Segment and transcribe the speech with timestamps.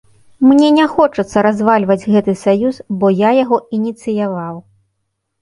[0.51, 4.55] Мне не хочацца развальваць гэты саюз, бо я яго ініцыяваў.